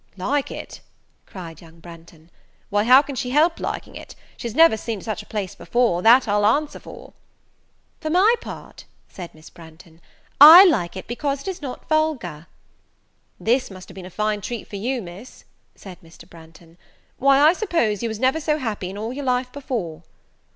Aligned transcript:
"Like 0.17 0.49
it!" 0.49 0.79
cried 1.27 1.61
young 1.61 1.79
Branghton; 1.79 2.31
"why, 2.71 2.85
how 2.85 3.03
can 3.03 3.13
she 3.15 3.29
help 3.29 3.59
liking 3.59 3.95
it? 3.95 4.15
she 4.35 4.47
has 4.47 4.55
never 4.55 4.75
seen 4.75 4.99
such 5.01 5.21
a 5.21 5.27
place 5.27 5.53
before, 5.53 6.01
that 6.01 6.27
I'll 6.27 6.43
answer 6.43 6.79
for." 6.79 7.13
"For 7.99 8.09
my 8.09 8.33
part," 8.41 8.85
said 9.07 9.35
Miss 9.35 9.51
Branghton, 9.51 10.01
"I 10.39 10.65
like 10.65 10.97
it 10.97 11.05
because 11.05 11.41
it 11.41 11.47
is 11.49 11.61
not 11.61 11.87
vulgar." 11.87 12.47
"This 13.39 13.69
must 13.69 13.89
have 13.89 13.93
been 13.95 14.07
a 14.07 14.09
fine 14.09 14.41
treat 14.41 14.67
for 14.67 14.75
you, 14.77 15.03
Miss," 15.03 15.45
said 15.75 16.01
Mr. 16.01 16.27
Branghton; 16.27 16.79
"why, 17.19 17.37
I 17.39 17.53
suppose 17.53 18.01
you 18.01 18.09
was 18.09 18.19
never 18.19 18.41
so 18.41 18.57
happy 18.57 18.89
in 18.89 18.97
all 18.97 19.13
your 19.13 19.25
life 19.25 19.51
before?" 19.51 20.01